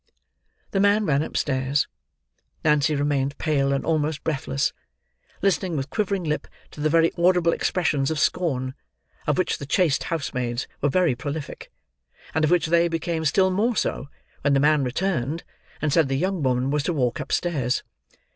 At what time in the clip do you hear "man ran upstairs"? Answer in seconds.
0.79-1.87